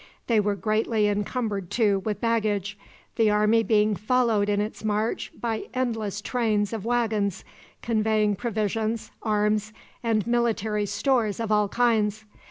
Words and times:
They 0.25 0.39
were 0.39 0.55
greatly 0.55 1.07
encumbered, 1.07 1.69
too, 1.69 1.99
with 2.03 2.19
baggage, 2.21 2.75
the 3.17 3.29
army 3.29 3.61
being 3.61 3.95
followed 3.95 4.49
in 4.49 4.59
its 4.59 4.83
march 4.83 5.31
by 5.39 5.65
endless 5.75 6.21
trains 6.21 6.73
of 6.73 6.85
wagons 6.85 7.43
conveying 7.83 8.35
provisions, 8.35 9.11
arms, 9.21 9.73
and 10.01 10.25
military 10.25 10.87
stores 10.87 11.39
of 11.39 11.51
all 11.51 11.69
kinds. 11.69 12.25